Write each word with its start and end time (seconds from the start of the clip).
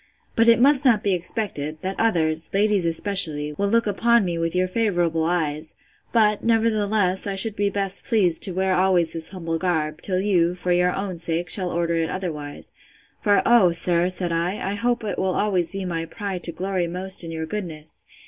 But 0.35 0.47
it 0.47 0.59
must 0.59 0.83
not 0.83 1.03
be 1.03 1.13
expected, 1.13 1.77
that 1.83 1.93
others, 1.99 2.49
ladies 2.55 2.87
especially, 2.87 3.53
will 3.53 3.67
look 3.67 3.85
upon 3.85 4.25
me 4.25 4.35
with 4.39 4.55
your 4.55 4.67
favourable 4.67 5.25
eyes: 5.25 5.75
but, 6.11 6.43
nevertheless, 6.43 7.27
I 7.27 7.35
should 7.35 7.55
be 7.55 7.69
best 7.69 8.03
pleased 8.03 8.41
to 8.41 8.51
wear 8.51 8.73
always 8.73 9.13
this 9.13 9.29
humble 9.29 9.59
garb, 9.59 10.01
till 10.01 10.19
you, 10.19 10.55
for 10.55 10.71
your 10.71 10.91
own 10.91 11.19
sake, 11.19 11.51
shall 11.51 11.69
order 11.69 11.93
it 11.97 12.09
otherwise: 12.09 12.71
for, 13.21 13.43
oh, 13.45 13.71
sir, 13.73 14.09
said 14.09 14.31
I, 14.31 14.71
I 14.71 14.73
hope 14.73 15.03
it 15.03 15.19
will 15.19 15.33
be 15.33 15.39
always 15.39 15.71
my 15.75 16.05
pride 16.07 16.41
to 16.45 16.51
glory 16.51 16.87
most 16.87 17.23
in 17.23 17.29
your 17.29 17.45
goodness! 17.45 18.03